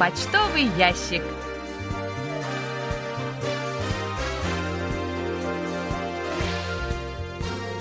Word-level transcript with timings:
Почтовый 0.00 0.62
ящик. 0.78 1.20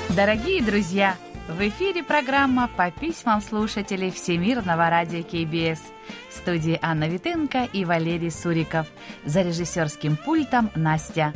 Дорогие 0.10 0.62
друзья, 0.62 1.16
в 1.48 1.66
эфире 1.66 2.04
программа 2.04 2.68
по 2.76 2.92
письмам 2.92 3.40
слушателей 3.42 4.12
Всемирного 4.12 4.90
радио 4.90 5.24
КБС. 5.24 5.80
В 6.30 6.34
студии 6.34 6.78
Анна 6.82 7.08
Витенко 7.08 7.70
и 7.72 7.86
Валерий 7.86 8.32
Суриков. 8.32 8.88
За 9.24 9.42
режиссерским 9.42 10.18
пультом 10.18 10.72
Настя. 10.76 11.34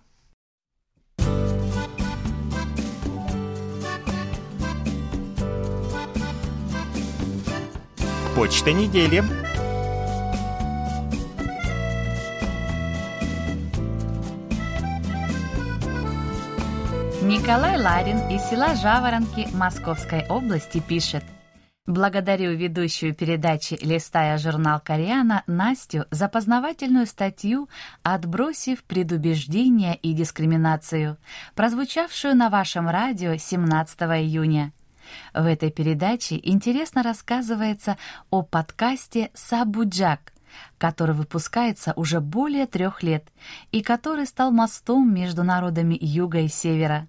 Почта 8.35 8.71
недели. 8.71 9.21
Николай 17.21 17.77
Ларин 17.77 18.19
из 18.29 18.41
села 18.49 18.73
Жаворонки 18.75 19.49
Московской 19.53 20.25
области 20.29 20.79
пишет. 20.79 21.25
Благодарю 21.85 22.51
ведущую 22.51 23.13
передачи 23.13 23.77
«Листая 23.81 24.37
журнал 24.37 24.79
Кориана» 24.79 25.43
Настю 25.45 26.05
за 26.09 26.29
познавательную 26.29 27.07
статью 27.07 27.67
«Отбросив 28.01 28.85
предубеждения 28.85 29.95
и 29.95 30.13
дискриминацию», 30.13 31.17
прозвучавшую 31.53 32.37
на 32.37 32.49
вашем 32.49 32.87
радио 32.87 33.35
17 33.35 33.99
июня. 34.01 34.71
В 35.33 35.45
этой 35.45 35.71
передаче 35.71 36.39
интересно 36.41 37.03
рассказывается 37.03 37.97
о 38.29 38.41
подкасте 38.43 39.31
«Сабуджак», 39.33 40.33
который 40.77 41.15
выпускается 41.15 41.93
уже 41.95 42.19
более 42.19 42.67
трех 42.67 43.03
лет 43.03 43.27
и 43.71 43.81
который 43.81 44.25
стал 44.25 44.51
мостом 44.51 45.13
между 45.13 45.43
народами 45.43 45.97
Юга 45.99 46.39
и 46.39 46.47
Севера. 46.47 47.07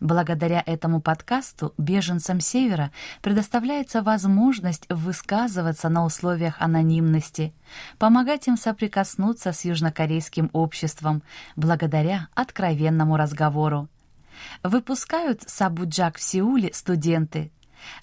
Благодаря 0.00 0.62
этому 0.64 1.00
подкасту 1.00 1.72
беженцам 1.78 2.40
Севера 2.40 2.92
предоставляется 3.22 4.02
возможность 4.02 4.86
высказываться 4.88 5.88
на 5.88 6.04
условиях 6.04 6.56
анонимности, 6.60 7.54
помогать 7.98 8.48
им 8.48 8.56
соприкоснуться 8.56 9.52
с 9.52 9.64
южнокорейским 9.64 10.50
обществом 10.52 11.22
благодаря 11.56 12.28
откровенному 12.34 13.16
разговору. 13.16 13.88
Выпускают 14.62 15.42
Сабуджак 15.46 16.18
в 16.18 16.22
Сеуле 16.22 16.70
студенты. 16.72 17.50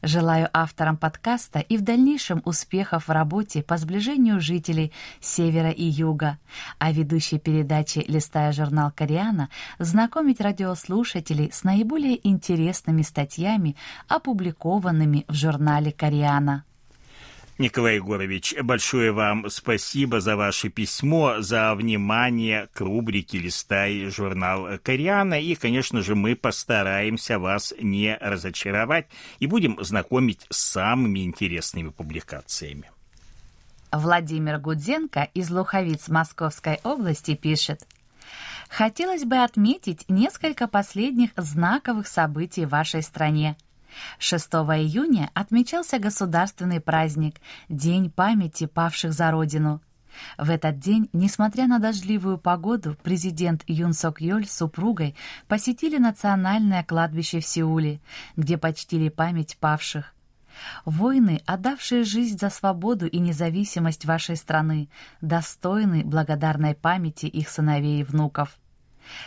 Желаю 0.01 0.49
авторам 0.53 0.97
подкаста 0.97 1.59
и 1.59 1.77
в 1.77 1.81
дальнейшем 1.81 2.41
успехов 2.45 3.07
в 3.07 3.11
работе 3.11 3.63
по 3.63 3.77
сближению 3.77 4.39
жителей 4.39 4.91
Севера 5.19 5.69
и 5.69 5.83
Юга, 5.83 6.37
а 6.77 6.91
ведущей 6.91 7.39
передачи 7.39 8.03
«Листая 8.07 8.51
журнал 8.51 8.91
Кориана» 8.95 9.49
знакомить 9.77 10.41
радиослушателей 10.41 11.51
с 11.51 11.63
наиболее 11.63 12.27
интересными 12.27 13.01
статьями, 13.01 13.75
опубликованными 14.07 15.25
в 15.27 15.33
журнале 15.33 15.91
«Кориана». 15.91 16.65
Николай 17.59 17.95
Егорович, 17.95 18.55
большое 18.63 19.11
вам 19.11 19.49
спасибо 19.49 20.21
за 20.21 20.37
ваше 20.37 20.69
письмо, 20.69 21.41
за 21.41 21.75
внимание 21.75 22.69
к 22.73 22.79
рубрике 22.79 23.37
«Листай 23.37 24.05
журнал 24.05 24.79
Кориана». 24.81 25.41
И, 25.41 25.55
конечно 25.55 26.01
же, 26.01 26.15
мы 26.15 26.37
постараемся 26.37 27.37
вас 27.37 27.73
не 27.81 28.17
разочаровать 28.21 29.07
и 29.39 29.45
будем 29.45 29.77
знакомить 29.83 30.47
с 30.49 30.57
самыми 30.57 31.25
интересными 31.25 31.89
публикациями. 31.89 32.89
Владимир 33.91 34.57
Гудзенко 34.57 35.27
из 35.33 35.49
Луховиц 35.49 36.07
Московской 36.07 36.79
области 36.85 37.35
пишет. 37.35 37.85
Хотелось 38.69 39.25
бы 39.25 39.35
отметить 39.35 40.05
несколько 40.07 40.69
последних 40.69 41.31
знаковых 41.35 42.07
событий 42.07 42.65
в 42.65 42.69
вашей 42.69 43.03
стране– 43.03 43.57
6 44.19 44.47
июня 44.47 45.29
отмечался 45.33 45.99
государственный 45.99 46.79
праздник– 46.79 47.35
День 47.69 48.09
памяти 48.09 48.65
павших 48.65 49.13
за 49.13 49.31
Родину. 49.31 49.81
В 50.37 50.49
этот 50.49 50.79
день, 50.79 51.09
несмотря 51.13 51.67
на 51.67 51.79
дождливую 51.79 52.37
погоду, 52.37 52.97
президент 53.03 53.63
Юн 53.67 53.93
Сок 53.93 54.21
Йоль 54.21 54.47
с 54.47 54.57
супругой 54.57 55.15
посетили 55.47 55.97
национальное 55.97 56.83
кладбище 56.83 57.39
в 57.39 57.45
Сеуле, 57.45 58.01
где 58.35 58.57
почтили 58.57 59.09
память 59.09 59.57
павших. 59.59 60.13
Воины, 60.83 61.41
отдавшие 61.45 62.03
жизнь 62.03 62.37
за 62.37 62.49
свободу 62.49 63.07
и 63.07 63.19
независимость 63.19 64.05
вашей 64.05 64.35
страны, 64.35 64.89
достойны 65.21 66.03
благодарной 66.03 66.75
памяти 66.75 67.27
их 67.27 67.49
сыновей 67.49 68.01
и 68.01 68.03
внуков. 68.03 68.57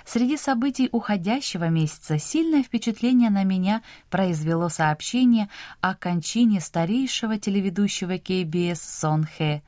Среди 0.04 0.36
событий 0.36 0.88
уходящего 0.92 1.68
месяца 1.68 2.18
сильное 2.18 2.62
впечатление 2.62 3.30
на 3.30 3.44
меня 3.44 3.82
произвело 4.10 4.68
сообщение 4.68 5.48
о 5.80 5.94
кончине 5.94 6.60
старейшего 6.60 7.38
телеведущего 7.38 8.18
КБС 8.18 8.80
Сон 8.80 9.24
Хэ, 9.24 9.62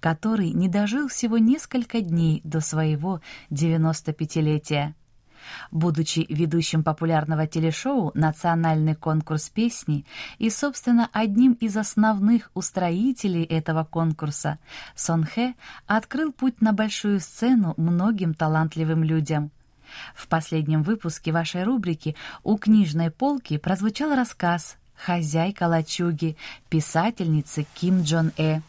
который 0.00 0.50
не 0.50 0.68
дожил 0.68 1.08
всего 1.08 1.38
несколько 1.38 2.00
дней 2.00 2.40
до 2.44 2.60
своего 2.60 3.20
95-летия. 3.50 4.94
Будучи 5.70 6.26
ведущим 6.28 6.82
популярного 6.82 7.46
телешоу 7.46 8.10
«Национальный 8.14 8.94
конкурс 8.94 9.48
песни» 9.48 10.04
и, 10.38 10.50
собственно, 10.50 11.08
одним 11.12 11.52
из 11.54 11.76
основных 11.76 12.50
устроителей 12.54 13.44
этого 13.44 13.84
конкурса, 13.84 14.58
Сон 14.94 15.24
Хэ 15.24 15.54
открыл 15.86 16.32
путь 16.32 16.60
на 16.60 16.72
большую 16.72 17.20
сцену 17.20 17.74
многим 17.76 18.34
талантливым 18.34 19.04
людям. 19.04 19.50
В 20.14 20.28
последнем 20.28 20.82
выпуске 20.82 21.32
вашей 21.32 21.64
рубрики 21.64 22.16
«У 22.42 22.56
книжной 22.56 23.10
полки» 23.10 23.58
прозвучал 23.58 24.14
рассказ 24.14 24.76
«Хозяйка 24.96 25.64
лачуги» 25.64 26.36
писательницы 26.68 27.66
Ким 27.74 28.02
Джон 28.02 28.32
Э 28.36 28.60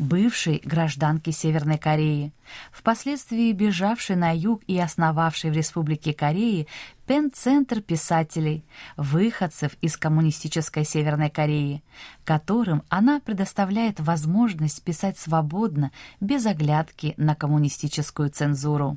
бывшей 0.00 0.60
гражданки 0.64 1.30
Северной 1.30 1.78
Кореи, 1.78 2.32
впоследствии 2.72 3.52
бежавшей 3.52 4.16
на 4.16 4.36
юг 4.36 4.62
и 4.66 4.78
основавшей 4.78 5.50
в 5.50 5.54
Республике 5.54 6.12
Кореи 6.12 6.66
Пен-центр 7.06 7.80
писателей, 7.80 8.64
выходцев 8.96 9.72
из 9.80 9.96
коммунистической 9.96 10.84
Северной 10.84 11.28
Кореи, 11.28 11.82
которым 12.24 12.82
она 12.88 13.20
предоставляет 13.20 14.00
возможность 14.00 14.82
писать 14.82 15.18
свободно, 15.18 15.90
без 16.20 16.46
оглядки 16.46 17.14
на 17.16 17.34
коммунистическую 17.34 18.30
цензуру. 18.30 18.96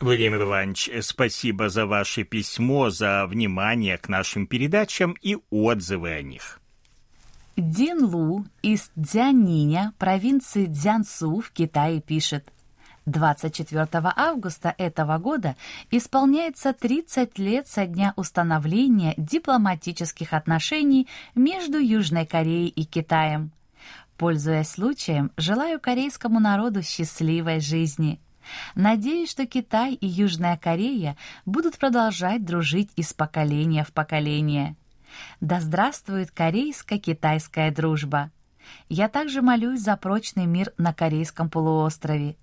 Владимир 0.00 0.42
Иванович, 0.42 0.90
спасибо 1.02 1.68
за 1.68 1.84
ваше 1.84 2.24
письмо, 2.24 2.88
за 2.88 3.26
внимание 3.26 3.98
к 3.98 4.08
нашим 4.08 4.46
передачам 4.46 5.14
и 5.20 5.36
отзывы 5.50 6.12
о 6.12 6.22
них. 6.22 6.60
Дин 7.60 8.04
Лу 8.04 8.46
из 8.62 8.90
Дзяниня, 8.96 9.92
провинции 9.98 10.64
Дзянсу 10.66 11.40
в 11.40 11.50
Китае 11.50 12.00
пишет. 12.00 12.50
24 13.04 13.86
августа 13.92 14.74
этого 14.78 15.18
года 15.18 15.56
исполняется 15.90 16.72
30 16.72 17.38
лет 17.38 17.68
со 17.68 17.86
дня 17.86 18.14
установления 18.16 19.14
дипломатических 19.16 20.32
отношений 20.32 21.06
между 21.34 21.78
Южной 21.78 22.24
Кореей 22.24 22.68
и 22.68 22.84
Китаем. 22.84 23.52
Пользуясь 24.16 24.70
случаем, 24.70 25.30
желаю 25.36 25.80
корейскому 25.80 26.40
народу 26.40 26.82
счастливой 26.82 27.60
жизни. 27.60 28.20
Надеюсь, 28.74 29.30
что 29.30 29.46
Китай 29.46 29.94
и 29.94 30.06
Южная 30.06 30.56
Корея 30.56 31.16
будут 31.44 31.78
продолжать 31.78 32.44
дружить 32.44 32.90
из 32.96 33.12
поколения 33.12 33.84
в 33.84 33.92
поколение. 33.92 34.76
Да 35.40 35.60
здравствует 35.60 36.30
корейско-китайская 36.30 37.70
дружба! 37.70 38.30
Я 38.88 39.08
также 39.08 39.42
молюсь 39.42 39.80
за 39.80 39.96
прочный 39.96 40.46
мир 40.46 40.72
на 40.78 40.92
Корейском 40.92 41.48
полуострове. 41.48 42.36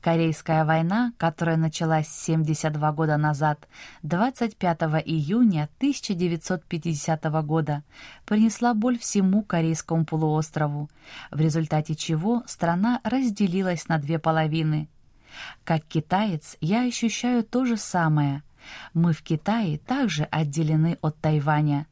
Корейская 0.00 0.64
война, 0.64 1.12
которая 1.18 1.56
началась 1.56 2.08
72 2.08 2.92
года 2.92 3.16
назад, 3.16 3.68
25 4.02 4.82
июня 5.04 5.68
1950 5.78 7.24
года, 7.44 7.82
принесла 8.24 8.74
боль 8.74 8.98
всему 8.98 9.42
Корейскому 9.42 10.04
полуострову, 10.04 10.88
в 11.30 11.40
результате 11.40 11.94
чего 11.94 12.42
страна 12.46 13.00
разделилась 13.04 13.88
на 13.88 13.98
две 13.98 14.18
половины. 14.18 14.88
Как 15.64 15.84
китаец 15.84 16.56
я 16.60 16.84
ощущаю 16.84 17.44
то 17.44 17.64
же 17.64 17.76
самое. 17.76 18.42
Мы 18.94 19.12
в 19.12 19.22
Китае 19.22 19.78
также 19.78 20.24
отделены 20.24 20.98
от 21.02 21.20
Тайваня. 21.20 21.86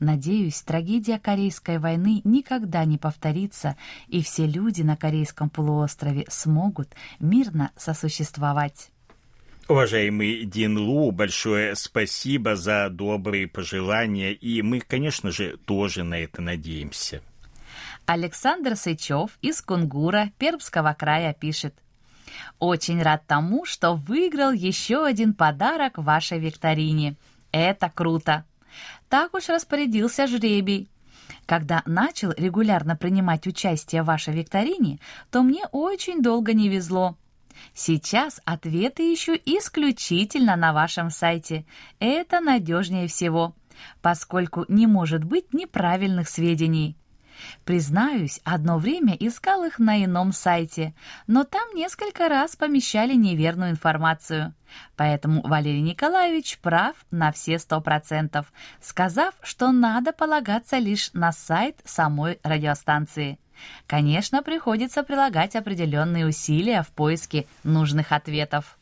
Надеюсь, 0.00 0.62
трагедия 0.62 1.18
Корейской 1.18 1.78
войны 1.78 2.20
никогда 2.24 2.84
не 2.84 2.98
повторится, 2.98 3.76
и 4.08 4.22
все 4.22 4.46
люди 4.46 4.82
на 4.82 4.96
Корейском 4.96 5.50
полуострове 5.50 6.24
смогут 6.28 6.88
мирно 7.20 7.70
сосуществовать. 7.76 8.90
Уважаемый 9.68 10.44
Дин 10.44 10.76
Лу, 10.76 11.12
большое 11.12 11.76
спасибо 11.76 12.56
за 12.56 12.88
добрые 12.90 13.46
пожелания, 13.46 14.32
и 14.32 14.60
мы, 14.60 14.80
конечно 14.80 15.30
же, 15.30 15.56
тоже 15.64 16.02
на 16.02 16.14
это 16.14 16.42
надеемся. 16.42 17.22
Александр 18.04 18.74
Сычев 18.76 19.38
из 19.40 19.62
Кунгура 19.62 20.32
Пермского 20.38 20.94
края 20.98 21.32
пишет. 21.32 21.74
Очень 22.58 23.02
рад 23.02 23.26
тому, 23.26 23.64
что 23.64 23.94
выиграл 23.94 24.52
еще 24.52 25.06
один 25.06 25.34
подарок 25.34 25.98
вашей 25.98 26.38
викторине. 26.38 27.16
Это 27.52 27.90
круто! 27.94 28.44
Так 29.12 29.34
уж 29.34 29.50
распорядился 29.50 30.26
жребий. 30.26 30.88
Когда 31.44 31.82
начал 31.84 32.32
регулярно 32.34 32.96
принимать 32.96 33.46
участие 33.46 34.02
в 34.02 34.06
вашей 34.06 34.32
викторине, 34.32 35.00
то 35.30 35.42
мне 35.42 35.66
очень 35.70 36.22
долго 36.22 36.54
не 36.54 36.70
везло. 36.70 37.18
Сейчас 37.74 38.40
ответы 38.46 39.12
ищу 39.12 39.34
исключительно 39.34 40.56
на 40.56 40.72
вашем 40.72 41.10
сайте. 41.10 41.66
Это 41.98 42.40
надежнее 42.40 43.06
всего, 43.06 43.54
поскольку 44.00 44.64
не 44.68 44.86
может 44.86 45.24
быть 45.24 45.52
неправильных 45.52 46.26
сведений. 46.26 46.96
Признаюсь, 47.64 48.40
одно 48.44 48.78
время 48.78 49.14
искал 49.14 49.64
их 49.64 49.78
на 49.78 50.04
ином 50.04 50.32
сайте, 50.32 50.94
но 51.26 51.44
там 51.44 51.74
несколько 51.74 52.28
раз 52.28 52.56
помещали 52.56 53.14
неверную 53.14 53.70
информацию. 53.70 54.54
Поэтому 54.96 55.42
Валерий 55.42 55.82
Николаевич 55.82 56.58
прав 56.58 56.96
на 57.10 57.32
все 57.32 57.58
сто 57.58 57.80
процентов, 57.80 58.52
сказав, 58.80 59.34
что 59.42 59.70
надо 59.72 60.12
полагаться 60.12 60.78
лишь 60.78 61.12
на 61.12 61.32
сайт 61.32 61.76
самой 61.84 62.40
радиостанции. 62.42 63.38
Конечно, 63.86 64.42
приходится 64.42 65.02
прилагать 65.02 65.56
определенные 65.56 66.26
усилия 66.26 66.82
в 66.82 66.88
поиске 66.88 67.46
нужных 67.64 68.12
ответов. 68.12 68.78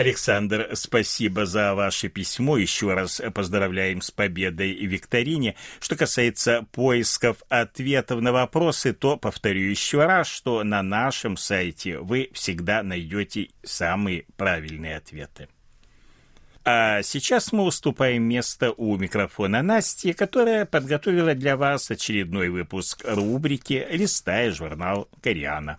Александр, 0.00 0.70
спасибо 0.72 1.44
за 1.44 1.74
ваше 1.74 2.08
письмо. 2.08 2.56
Еще 2.56 2.94
раз 2.94 3.20
поздравляем 3.34 4.00
с 4.00 4.10
победой 4.10 4.72
в 4.74 4.86
викторине. 4.90 5.56
Что 5.78 5.94
касается 5.94 6.64
поисков 6.72 7.42
ответов 7.50 8.22
на 8.22 8.32
вопросы, 8.32 8.94
то 8.94 9.18
повторю 9.18 9.68
еще 9.68 10.06
раз, 10.06 10.26
что 10.26 10.64
на 10.64 10.82
нашем 10.82 11.36
сайте 11.36 11.98
вы 11.98 12.30
всегда 12.32 12.82
найдете 12.82 13.50
самые 13.62 14.24
правильные 14.38 14.96
ответы. 14.96 15.48
А 16.64 17.02
сейчас 17.02 17.52
мы 17.52 17.64
уступаем 17.64 18.22
место 18.22 18.72
у 18.72 18.96
микрофона 18.96 19.60
Насти, 19.60 20.14
которая 20.14 20.64
подготовила 20.64 21.34
для 21.34 21.58
вас 21.58 21.90
очередной 21.90 22.48
выпуск 22.48 23.02
рубрики 23.04 23.86
«Листая 23.90 24.50
журнал 24.50 25.10
Кориана». 25.22 25.78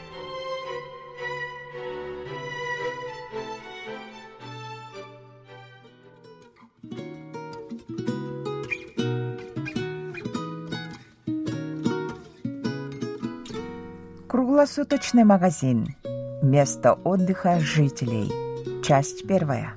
Круглосуточный 14.73 15.25
магазин. 15.25 15.95
Место 16.41 16.93
отдыха 16.93 17.59
жителей. 17.59 18.31
Часть 18.81 19.27
первая. 19.27 19.75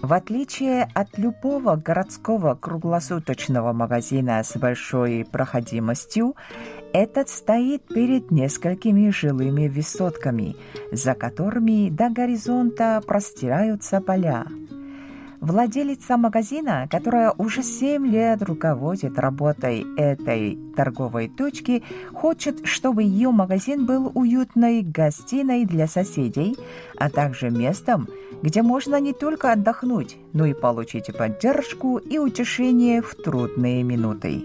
В 0.00 0.14
отличие 0.14 0.88
от 0.94 1.18
любого 1.18 1.76
городского 1.76 2.54
круглосуточного 2.54 3.74
магазина 3.74 4.42
с 4.42 4.56
большой 4.56 5.26
проходимостью, 5.30 6.34
этот 6.94 7.28
стоит 7.28 7.86
перед 7.86 8.30
несколькими 8.30 9.10
жилыми 9.10 9.68
высотками, 9.68 10.56
за 10.90 11.14
которыми 11.14 11.90
до 11.90 12.08
горизонта 12.08 13.02
простираются 13.06 14.00
поля. 14.00 14.46
Владелица 15.40 16.16
магазина, 16.16 16.88
которая 16.90 17.32
уже 17.38 17.62
7 17.62 18.06
лет 18.06 18.42
руководит 18.42 19.18
работой 19.18 19.86
этой 19.96 20.58
торговой 20.76 21.28
точки, 21.28 21.84
хочет, 22.12 22.66
чтобы 22.66 23.04
ее 23.04 23.30
магазин 23.30 23.86
был 23.86 24.10
уютной 24.14 24.82
гостиной 24.82 25.64
для 25.64 25.86
соседей, 25.86 26.56
а 26.98 27.08
также 27.08 27.50
местом, 27.50 28.08
где 28.42 28.62
можно 28.62 28.98
не 29.00 29.12
только 29.12 29.52
отдохнуть, 29.52 30.16
но 30.32 30.44
и 30.44 30.54
получить 30.54 31.16
поддержку 31.16 31.98
и 31.98 32.18
утешение 32.18 33.00
в 33.00 33.14
трудные 33.14 33.84
минуты. 33.84 34.42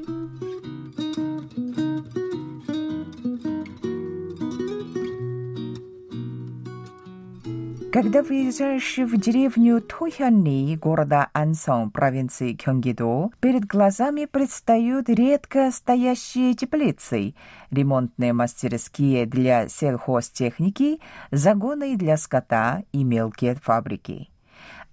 Когда 7.93 8.23
выезжаешь 8.23 8.97
в 8.97 9.21
деревню 9.21 9.79
Тухянли 9.79 10.75
города 10.75 11.27
Ансон, 11.31 11.91
провинции 11.91 12.53
Кёнгидо, 12.53 13.29
перед 13.39 13.65
глазами 13.65 14.25
предстают 14.25 15.09
редко 15.09 15.69
стоящие 15.71 16.55
теплицы, 16.55 17.35
ремонтные 17.69 18.33
мастерские 18.33 19.27
для 19.27 19.69
сельхозтехники, 19.69 21.01
загоны 21.29 21.95
для 21.95 22.17
скота 22.17 22.81
и 22.93 23.03
мелкие 23.03 23.53
фабрики. 23.53 24.31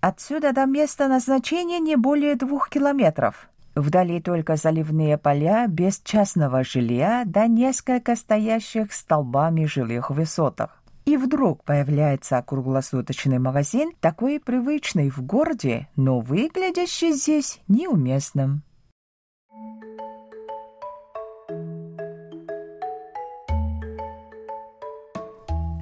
Отсюда 0.02 0.52
до 0.52 0.66
места 0.66 1.08
назначения 1.08 1.78
не 1.78 1.96
более 1.96 2.36
двух 2.36 2.68
километров. 2.68 3.48
Вдали 3.74 4.20
только 4.20 4.56
заливные 4.56 5.16
поля 5.16 5.68
без 5.68 6.00
частного 6.00 6.64
жилья 6.64 7.22
да 7.24 7.46
несколько 7.46 8.14
стоящих 8.14 8.92
столбами 8.92 9.64
жилых 9.64 10.10
высотах. 10.10 10.79
И 11.10 11.16
вдруг 11.16 11.64
появляется 11.64 12.40
круглосуточный 12.40 13.40
магазин, 13.40 13.90
такой 14.00 14.38
привычный 14.38 15.10
в 15.10 15.20
городе, 15.20 15.88
но 15.96 16.20
выглядящий 16.20 17.10
здесь 17.10 17.58
неуместным. 17.66 18.62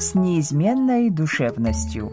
С 0.00 0.14
неизменной 0.14 1.10
душевностью. 1.10 2.10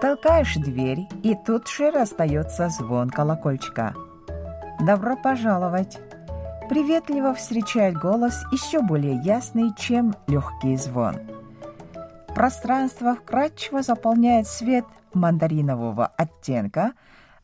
Толкаешь 0.00 0.54
дверь, 0.54 1.08
и 1.24 1.34
тут 1.44 1.66
же 1.66 1.90
расстается 1.90 2.68
звон 2.68 3.10
колокольчика. 3.10 3.96
«Добро 4.78 5.16
пожаловать!» 5.16 5.98
Приветливо 6.70 7.34
встречает 7.34 7.96
голос 7.96 8.44
еще 8.52 8.80
более 8.80 9.20
ясный, 9.24 9.74
чем 9.76 10.14
легкий 10.28 10.76
звон. 10.76 11.16
Пространство 12.32 13.16
вкрадчиво 13.16 13.82
заполняет 13.82 14.46
свет 14.46 14.84
мандаринового 15.12 16.06
оттенка, 16.06 16.92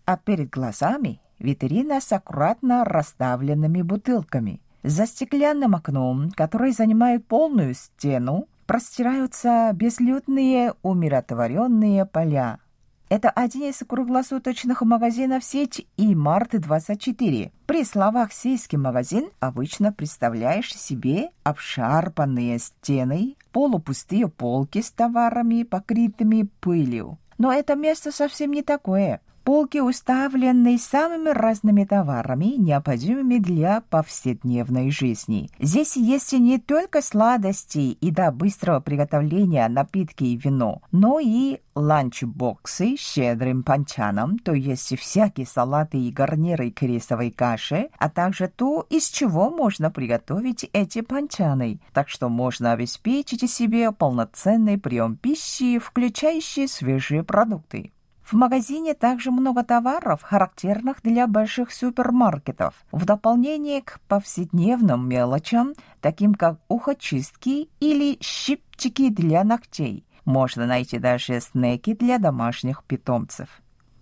а 0.04 0.16
перед 0.16 0.50
глазами 0.50 1.20
витрина 1.40 2.00
с 2.00 2.12
аккуратно 2.12 2.84
расставленными 2.84 3.82
бутылками. 3.82 4.60
За 4.84 5.08
стеклянным 5.08 5.74
окном, 5.74 6.30
которое 6.30 6.70
занимает 6.70 7.26
полную 7.26 7.74
стену, 7.74 8.46
простираются 8.66 9.72
безлюдные 9.74 10.74
умиротворенные 10.84 12.06
поля. 12.06 12.60
Это 13.08 13.30
один 13.30 13.70
из 13.70 13.78
круглосуточных 13.86 14.82
магазинов 14.82 15.44
сети 15.44 15.86
и 15.96 16.12
Март-24. 16.12 17.52
При 17.66 17.84
словах 17.84 18.32
«сельский 18.32 18.78
магазин» 18.78 19.30
обычно 19.38 19.92
представляешь 19.92 20.74
себе 20.74 21.30
обшарпанные 21.44 22.58
стены, 22.58 23.36
полупустые 23.52 24.26
полки 24.26 24.82
с 24.82 24.90
товарами, 24.90 25.62
покрытыми 25.62 26.48
пылью. 26.60 27.18
Но 27.38 27.52
это 27.52 27.76
место 27.76 28.10
совсем 28.10 28.50
не 28.50 28.62
такое. 28.62 29.20
Полки 29.46 29.78
уставлены 29.78 30.76
самыми 30.76 31.28
разными 31.28 31.84
товарами, 31.84 32.56
необходимыми 32.58 33.38
для 33.38 33.80
повседневной 33.80 34.90
жизни. 34.90 35.48
Здесь 35.60 35.94
есть 35.94 36.32
не 36.32 36.58
только 36.58 37.00
сладости 37.00 37.92
и 37.92 38.10
до 38.10 38.32
быстрого 38.32 38.80
приготовления 38.80 39.68
напитки 39.68 40.24
и 40.24 40.36
вино, 40.36 40.82
но 40.90 41.20
и 41.20 41.60
ланчбоксы 41.76 42.96
с 42.96 43.00
щедрым 43.00 43.62
панчаном, 43.62 44.40
то 44.40 44.52
есть 44.52 44.98
всякие 44.98 45.46
салаты 45.46 45.96
и 45.96 46.10
гарниры 46.10 46.72
к 46.72 46.82
рисовой 46.82 47.30
каше, 47.30 47.90
а 48.00 48.10
также 48.10 48.48
то, 48.48 48.84
из 48.90 49.08
чего 49.08 49.48
можно 49.50 49.92
приготовить 49.92 50.68
эти 50.72 51.02
панчаны. 51.02 51.78
Так 51.92 52.08
что 52.08 52.28
можно 52.28 52.72
обеспечить 52.72 53.48
себе 53.48 53.92
полноценный 53.92 54.76
прием 54.76 55.14
пищи, 55.16 55.78
включающий 55.78 56.66
свежие 56.66 57.22
продукты. 57.22 57.92
В 58.26 58.32
магазине 58.32 58.94
также 58.94 59.30
много 59.30 59.62
товаров, 59.62 60.20
характерных 60.22 61.00
для 61.04 61.28
больших 61.28 61.70
супермаркетов, 61.70 62.74
в 62.90 63.04
дополнение 63.04 63.82
к 63.82 64.00
повседневным 64.08 65.08
мелочам, 65.08 65.74
таким 66.00 66.34
как 66.34 66.58
ухочистки 66.66 67.68
или 67.78 68.18
щипчики 68.20 69.10
для 69.10 69.44
ногтей. 69.44 70.04
Можно 70.24 70.66
найти 70.66 70.98
даже 70.98 71.40
снеки 71.40 71.94
для 71.94 72.18
домашних 72.18 72.82
питомцев. 72.82 73.48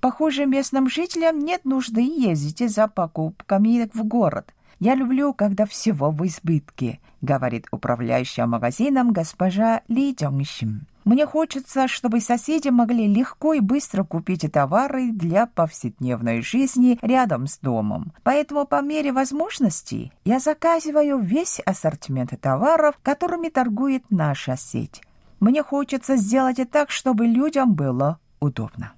Похоже, 0.00 0.46
местным 0.46 0.88
жителям 0.88 1.40
нет 1.40 1.66
нужды 1.66 2.00
ездить 2.00 2.72
за 2.72 2.88
покупками 2.88 3.90
в 3.92 4.04
город. 4.04 4.54
Я 4.80 4.94
люблю, 4.94 5.32
когда 5.32 5.66
всего 5.66 6.10
в 6.10 6.26
избытке, 6.26 7.00
говорит 7.20 7.66
управляющая 7.70 8.46
магазином 8.46 9.12
госпожа 9.12 9.82
Ли 9.88 10.12
Джонгшим. 10.12 10.86
Мне 11.04 11.26
хочется, 11.26 11.86
чтобы 11.86 12.20
соседи 12.20 12.68
могли 12.68 13.06
легко 13.06 13.52
и 13.52 13.60
быстро 13.60 14.04
купить 14.04 14.50
товары 14.50 15.12
для 15.12 15.46
повседневной 15.46 16.40
жизни 16.40 16.98
рядом 17.02 17.46
с 17.46 17.58
домом. 17.58 18.12
Поэтому 18.22 18.66
по 18.66 18.80
мере 18.80 19.12
возможности 19.12 20.12
я 20.24 20.38
заказываю 20.38 21.18
весь 21.18 21.60
ассортимент 21.60 22.32
товаров, 22.40 22.94
которыми 23.02 23.48
торгует 23.48 24.04
наша 24.10 24.56
сеть. 24.56 25.02
Мне 25.40 25.62
хочется 25.62 26.16
сделать 26.16 26.58
так, 26.70 26.90
чтобы 26.90 27.26
людям 27.26 27.74
было 27.74 28.18
удобно. 28.40 28.94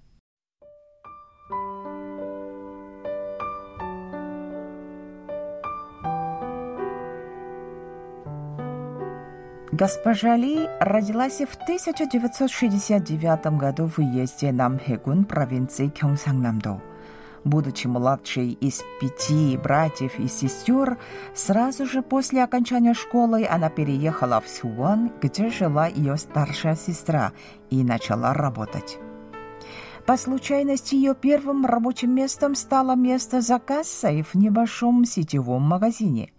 Госпожа 9.79 10.37
Ли 10.37 10.71
родилась 10.81 11.43
в 11.43 11.55
1969 11.55 13.59
году 13.59 13.87
в 13.87 13.99
уезде 13.99 14.51
Намхэгун 14.51 15.27
провинции 15.27 15.89
Кёнгсангнамдо. 15.89 16.81
Будучи 17.45 17.87
младшей 17.87 18.53
из 18.53 18.83
пяти 18.99 19.59
братьев 19.59 20.19
и 20.19 20.29
сестер, 20.29 20.97
сразу 21.35 21.85
же 21.85 22.01
после 22.01 22.43
окончания 22.43 22.95
школы 22.95 23.47
она 23.47 23.69
переехала 23.69 24.41
в 24.41 24.49
Сюан, 24.49 25.13
где 25.21 25.51
жила 25.51 25.89
ее 25.89 26.17
старшая 26.17 26.75
сестра, 26.75 27.35
и 27.69 27.85
начала 27.85 28.33
работать. 28.33 28.99
По 30.07 30.17
случайности 30.17 30.95
ее 30.95 31.15
первым 31.15 31.67
рабочим 31.67 32.15
местом 32.15 32.55
стало 32.55 32.95
место 32.95 33.43
за 33.43 33.59
кассой 33.59 34.23
в 34.23 34.37
небольшом 34.37 35.05
сетевом 35.05 35.65
магазине. 35.65 36.33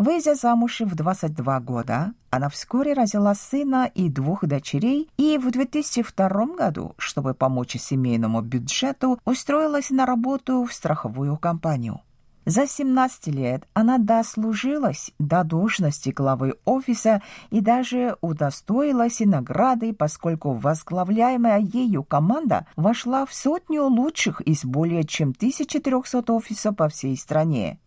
Выйдя 0.00 0.34
замуж 0.34 0.80
в 0.80 0.94
22 0.94 1.60
года, 1.60 2.14
она 2.30 2.48
вскоре 2.48 2.94
родила 2.94 3.34
сына 3.34 3.84
и 3.94 4.08
двух 4.08 4.46
дочерей 4.46 5.10
и 5.18 5.36
в 5.36 5.50
2002 5.50 6.46
году, 6.56 6.94
чтобы 6.96 7.34
помочь 7.34 7.76
семейному 7.76 8.40
бюджету, 8.40 9.18
устроилась 9.26 9.90
на 9.90 10.06
работу 10.06 10.64
в 10.64 10.72
страховую 10.72 11.36
компанию. 11.36 12.00
За 12.46 12.66
17 12.66 13.26
лет 13.26 13.68
она 13.74 13.98
дослужилась 13.98 15.10
до 15.18 15.44
должности 15.44 16.08
главы 16.08 16.54
офиса 16.64 17.20
и 17.50 17.60
даже 17.60 18.16
удостоилась 18.22 19.20
награды, 19.20 19.92
поскольку 19.92 20.54
возглавляемая 20.54 21.58
ею 21.58 22.04
команда 22.04 22.66
вошла 22.74 23.26
в 23.26 23.34
сотню 23.34 23.82
лучших 23.82 24.40
из 24.40 24.64
более 24.64 25.04
чем 25.04 25.34
1300 25.36 26.32
офисов 26.32 26.74
по 26.74 26.88
всей 26.88 27.18
стране. 27.18 27.78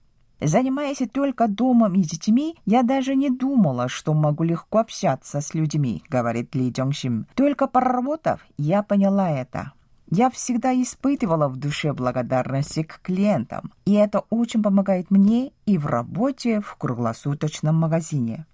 Занимаясь 0.46 1.02
только 1.14 1.48
домом 1.48 1.94
и 1.94 2.02
детьми, 2.02 2.58
я 2.66 2.84
даже 2.84 3.16
не 3.16 3.30
думала, 3.30 3.88
что 3.88 4.14
могу 4.14 4.44
легко 4.44 4.80
общаться 4.80 5.40
с 5.40 5.54
людьми, 5.54 6.04
говорит 6.10 6.54
Ли 6.54 6.70
Джонгшим. 6.70 7.28
Только 7.34 7.66
поработав, 7.68 8.42
я 8.58 8.84
поняла 8.84 9.32
это. 9.32 9.72
Я 10.10 10.30
всегда 10.30 10.74
испытывала 10.74 11.48
в 11.48 11.56
душе 11.56 11.94
благодарность 11.94 12.86
к 12.86 13.00
клиентам, 13.02 13.72
и 13.86 13.94
это 13.94 14.26
очень 14.30 14.62
помогает 14.62 15.12
мне 15.12 15.54
и 15.66 15.78
в 15.78 15.86
работе 15.86 16.60
в 16.60 16.76
круглосуточном 16.76 17.76
магазине. 17.76 18.46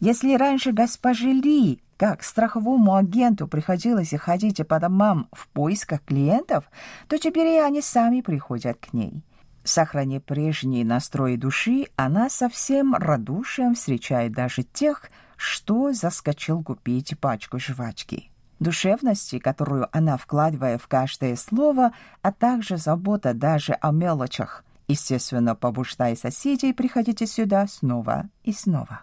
Если 0.00 0.34
раньше 0.34 0.72
госпоже 0.72 1.28
Ли 1.32 1.80
как 1.96 2.24
страховому 2.24 2.96
агенту 2.96 3.46
приходилось 3.46 4.10
ходить 4.10 4.66
по 4.66 4.80
домам 4.80 5.28
в 5.32 5.48
поисках 5.48 6.04
клиентов, 6.04 6.64
то 7.08 7.16
теперь 7.16 7.46
и 7.46 7.58
они 7.58 7.80
сами 7.80 8.22
приходят 8.22 8.78
к 8.78 8.92
ней. 8.92 9.22
Сохраняя 9.68 10.18
прежний 10.18 10.82
настрой 10.82 11.36
души, 11.36 11.88
она 11.94 12.30
совсем 12.30 12.94
радушием 12.94 13.74
встречает 13.74 14.32
даже 14.32 14.62
тех, 14.62 15.10
что 15.36 15.92
заскочил 15.92 16.62
купить 16.62 17.20
пачку 17.20 17.58
жвачки. 17.58 18.30
Душевности, 18.60 19.38
которую 19.38 19.86
она 19.94 20.16
вкладывает 20.16 20.80
в 20.80 20.88
каждое 20.88 21.36
слово, 21.36 21.92
а 22.22 22.32
также 22.32 22.78
забота 22.78 23.34
даже 23.34 23.74
о 23.74 23.92
мелочах, 23.92 24.64
естественно, 24.88 25.54
побуждая 25.54 26.16
соседей 26.16 26.72
приходить 26.72 27.30
сюда 27.30 27.66
снова 27.66 28.30
и 28.44 28.54
снова. 28.54 29.02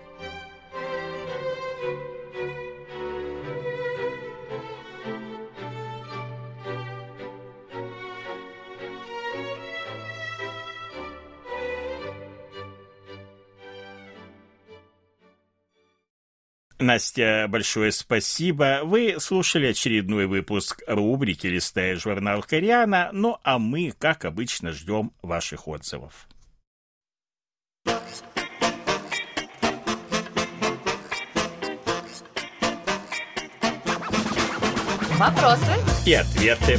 Настя, 16.91 17.45
большое 17.47 17.93
спасибо. 17.93 18.81
Вы 18.83 19.15
слушали 19.17 19.67
очередной 19.67 20.25
выпуск 20.25 20.81
рубрики 20.87 21.47
«Листая 21.47 21.95
журнал 21.95 22.43
Кориана», 22.43 23.11
ну 23.13 23.37
а 23.43 23.59
мы, 23.59 23.93
как 23.97 24.25
обычно, 24.25 24.73
ждем 24.73 25.13
ваших 25.21 25.69
отзывов. 25.69 26.27
Вопросы 35.17 35.73
и 36.05 36.13
ответы. 36.13 36.77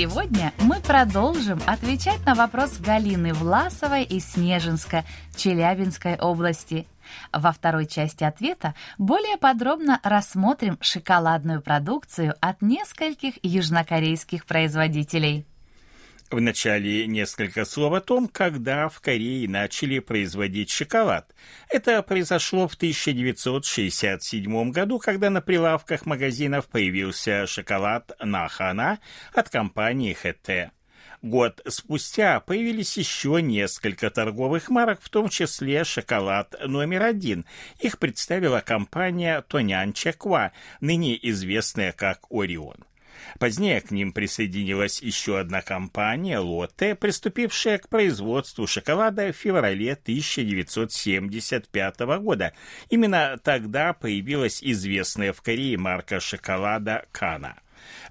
Сегодня 0.00 0.52
мы 0.60 0.80
продолжим 0.80 1.58
отвечать 1.66 2.24
на 2.24 2.36
вопрос 2.36 2.78
Галины 2.78 3.34
Власовой 3.34 4.04
из 4.04 4.30
Снежинска, 4.30 5.04
Челябинской 5.34 6.14
области. 6.14 6.86
Во 7.32 7.50
второй 7.50 7.86
части 7.86 8.22
ответа 8.22 8.76
более 8.96 9.38
подробно 9.38 9.98
рассмотрим 10.04 10.78
шоколадную 10.80 11.62
продукцию 11.62 12.36
от 12.40 12.62
нескольких 12.62 13.44
южнокорейских 13.44 14.46
производителей. 14.46 15.44
Вначале 16.30 17.06
несколько 17.06 17.64
слов 17.64 17.94
о 17.94 18.02
том, 18.02 18.28
когда 18.28 18.90
в 18.90 19.00
Корее 19.00 19.48
начали 19.48 19.98
производить 19.98 20.68
шоколад. 20.70 21.34
Это 21.70 22.02
произошло 22.02 22.68
в 22.68 22.74
1967 22.74 24.70
году, 24.70 24.98
когда 24.98 25.30
на 25.30 25.40
прилавках 25.40 26.04
магазинов 26.04 26.66
появился 26.66 27.46
шоколад 27.46 28.12
Нахана 28.20 28.98
от 29.32 29.48
компании 29.48 30.12
ХТ. 30.12 30.70
Год 31.22 31.62
спустя 31.66 32.40
появились 32.40 32.98
еще 32.98 33.40
несколько 33.42 34.10
торговых 34.10 34.68
марок, 34.68 35.00
в 35.02 35.08
том 35.08 35.30
числе 35.30 35.82
шоколад 35.84 36.54
номер 36.64 37.04
один. 37.04 37.46
Их 37.80 37.98
представила 37.98 38.60
компания 38.60 39.40
Тонян 39.48 39.94
Чеква, 39.94 40.52
ныне 40.80 41.18
известная 41.30 41.92
как 41.92 42.26
Орион. 42.30 42.87
Позднее 43.38 43.80
к 43.80 43.90
ним 43.90 44.12
присоединилась 44.12 45.02
еще 45.02 45.38
одна 45.38 45.62
компания 45.62 46.38
Лотте, 46.38 46.94
приступившая 46.94 47.78
к 47.78 47.88
производству 47.88 48.66
шоколада 48.66 49.32
в 49.32 49.36
феврале 49.36 49.92
1975 49.92 52.00
года. 52.20 52.52
Именно 52.88 53.38
тогда 53.42 53.92
появилась 53.92 54.62
известная 54.62 55.32
в 55.32 55.42
Корее 55.42 55.78
марка 55.78 56.20
шоколада 56.20 57.06
Кана. 57.12 57.56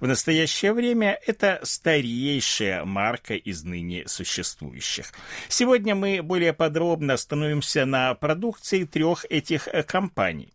В 0.00 0.06
настоящее 0.06 0.72
время 0.72 1.18
это 1.26 1.60
старейшая 1.62 2.84
марка 2.84 3.34
из 3.34 3.64
ныне 3.64 4.04
существующих. 4.06 5.12
Сегодня 5.48 5.94
мы 5.94 6.22
более 6.22 6.52
подробно 6.52 7.14
остановимся 7.14 7.84
на 7.84 8.14
продукции 8.14 8.84
трех 8.84 9.24
этих 9.28 9.68
компаний. 9.86 10.52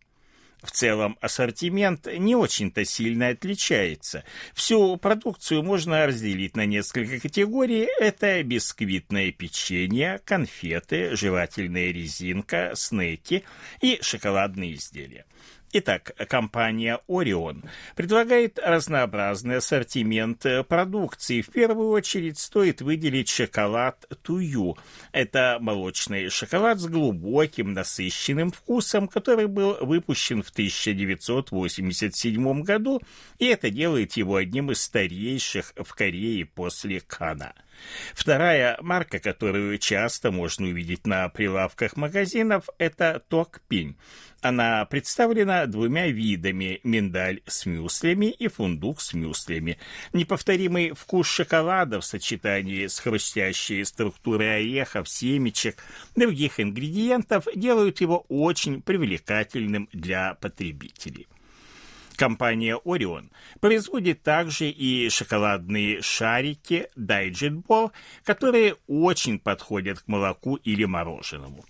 В 0.64 0.70
целом 0.70 1.18
ассортимент 1.20 2.06
не 2.06 2.34
очень-то 2.34 2.86
сильно 2.86 3.28
отличается. 3.28 4.24
Всю 4.54 4.96
продукцию 4.96 5.62
можно 5.62 6.06
разделить 6.06 6.56
на 6.56 6.64
несколько 6.64 7.20
категорий. 7.20 7.86
Это 8.00 8.42
бисквитное 8.42 9.30
печенье, 9.30 10.20
конфеты, 10.24 11.14
жевательная 11.16 11.92
резинка, 11.92 12.72
снеки 12.74 13.44
и 13.82 13.98
шоколадные 14.00 14.76
изделия. 14.76 15.26
Итак, 15.76 16.12
компания 16.28 17.00
Orion 17.08 17.68
предлагает 17.96 18.60
разнообразный 18.60 19.56
ассортимент 19.56 20.46
продукции. 20.68 21.42
В 21.42 21.48
первую 21.48 21.88
очередь 21.88 22.38
стоит 22.38 22.80
выделить 22.80 23.28
шоколад 23.28 24.06
Тую. 24.22 24.76
Это 25.10 25.58
молочный 25.60 26.28
шоколад 26.28 26.78
с 26.78 26.86
глубоким 26.86 27.72
насыщенным 27.72 28.52
вкусом, 28.52 29.08
который 29.08 29.48
был 29.48 29.76
выпущен 29.80 30.44
в 30.44 30.50
1987 30.50 32.62
году, 32.62 33.02
и 33.40 33.46
это 33.46 33.68
делает 33.68 34.12
его 34.12 34.36
одним 34.36 34.70
из 34.70 34.80
старейших 34.80 35.72
в 35.76 35.92
Корее 35.92 36.46
после 36.46 37.00
Кана. 37.00 37.52
Вторая 38.14 38.78
марка, 38.80 39.18
которую 39.18 39.78
часто 39.78 40.30
можно 40.30 40.66
увидеть 40.66 41.06
на 41.06 41.28
прилавках 41.28 41.96
магазинов, 41.96 42.68
это 42.78 43.22
Токпинь. 43.28 43.96
Она 44.44 44.84
представлена 44.84 45.64
двумя 45.64 46.08
видами– 46.08 46.80
миндаль 46.84 47.40
с 47.46 47.64
мюслями 47.64 48.26
и 48.26 48.48
фундук 48.48 49.00
с 49.00 49.14
мюслями. 49.14 49.78
Неповторимый 50.12 50.92
вкус 50.92 51.28
шоколада 51.28 52.00
в 52.00 52.04
сочетании 52.04 52.86
с 52.86 52.98
хрустящей 52.98 53.82
структурой 53.86 54.56
орехов, 54.56 55.08
семечек, 55.08 55.82
других 56.14 56.60
ингредиентов 56.60 57.46
делают 57.54 58.02
его 58.02 58.26
очень 58.28 58.82
привлекательным 58.82 59.88
для 59.94 60.34
потребителей. 60.34 61.26
Компания 62.16 62.78
Orion 62.84 63.30
производит 63.60 64.22
также 64.22 64.70
и 64.70 65.08
шоколадные 65.08 66.02
шарики 66.02 66.88
Digit 66.96 67.62
Ball, 67.64 67.90
которые 68.24 68.76
очень 68.86 69.38
подходят 69.38 70.00
к 70.00 70.08
молоку 70.08 70.56
или 70.56 70.84
мороженому. 70.84 71.64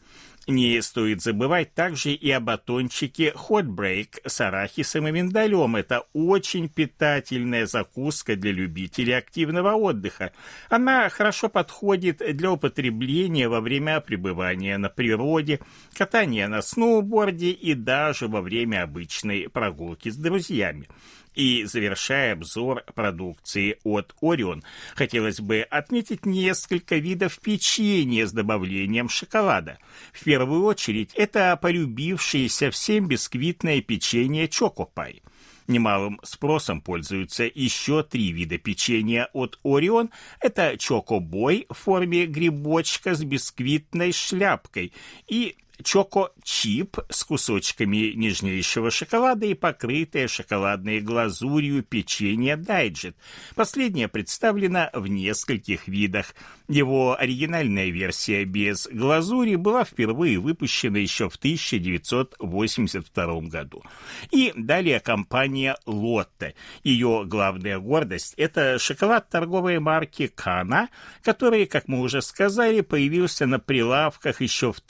Не 0.46 0.82
стоит 0.82 1.22
забывать 1.22 1.72
также 1.72 2.12
и 2.12 2.30
о 2.30 2.38
батончике 2.38 3.32
Hot 3.34 4.08
с 4.26 4.40
арахисом 4.42 5.08
и 5.08 5.10
миндалем. 5.10 5.74
Это 5.76 6.04
очень 6.12 6.68
питательная 6.68 7.64
закуска 7.64 8.36
для 8.36 8.52
любителей 8.52 9.14
активного 9.14 9.72
отдыха. 9.72 10.32
Она 10.68 11.08
хорошо 11.08 11.48
подходит 11.48 12.18
для 12.36 12.52
употребления 12.52 13.48
во 13.48 13.62
время 13.62 14.00
пребывания 14.00 14.76
на 14.76 14.90
природе, 14.90 15.60
катания 15.96 16.46
на 16.46 16.60
сноуборде 16.60 17.50
и 17.50 17.72
даже 17.72 18.28
во 18.28 18.42
время 18.42 18.82
обычной 18.82 19.48
прогулки 19.48 20.10
с 20.10 20.16
друзьями. 20.16 20.88
И 21.34 21.64
завершая 21.64 22.32
обзор 22.34 22.84
продукции 22.94 23.78
от 23.82 24.14
Орион, 24.22 24.62
хотелось 24.94 25.40
бы 25.40 25.62
отметить 25.62 26.26
несколько 26.26 26.96
видов 26.96 27.40
печенья 27.40 28.26
с 28.26 28.32
добавлением 28.32 29.08
шоколада. 29.08 29.78
В 30.12 30.22
первую 30.22 30.64
очередь 30.64 31.12
это 31.14 31.58
полюбившееся 31.60 32.70
всем 32.70 33.08
бисквитное 33.08 33.80
печенье 33.80 34.46
Чокопай. 34.46 35.22
Немалым 35.66 36.20
спросом 36.22 36.82
пользуются 36.82 37.44
еще 37.44 38.02
три 38.02 38.32
вида 38.32 38.58
печенья 38.58 39.30
от 39.32 39.58
Орион. 39.64 40.10
Это 40.40 40.76
Чокобой 40.76 41.66
в 41.70 41.74
форме 41.74 42.26
грибочка 42.26 43.14
с 43.14 43.24
бисквитной 43.24 44.12
шляпкой 44.12 44.92
и 45.26 45.56
чоко-чип 45.82 46.98
с 47.08 47.24
кусочками 47.24 48.12
нежнейшего 48.14 48.90
шоколада 48.90 49.46
и 49.46 49.54
покрытое 49.54 50.28
шоколадной 50.28 51.00
глазурью 51.00 51.82
печенье 51.82 52.56
дайджет. 52.56 53.16
Последнее 53.54 54.08
представлено 54.08 54.90
в 54.92 55.06
нескольких 55.06 55.88
видах. 55.88 56.34
Его 56.68 57.18
оригинальная 57.18 57.90
версия 57.90 58.44
без 58.44 58.88
глазури 58.90 59.56
была 59.56 59.84
впервые 59.84 60.38
выпущена 60.38 60.98
еще 60.98 61.28
в 61.28 61.36
1982 61.36 63.40
году. 63.42 63.82
И 64.30 64.52
далее 64.56 65.00
компания 65.00 65.76
Лотте. 65.84 66.54
Ее 66.82 67.24
главная 67.26 67.78
гордость– 67.78 68.34
это 68.36 68.78
шоколад 68.78 69.28
торговой 69.28 69.78
марки 69.78 70.26
Кана, 70.26 70.88
который, 71.22 71.66
как 71.66 71.88
мы 71.88 72.00
уже 72.00 72.22
сказали, 72.22 72.80
появился 72.80 73.46
на 73.46 73.58
прилавках 73.58 74.40
еще 74.40 74.72
в 74.72 74.80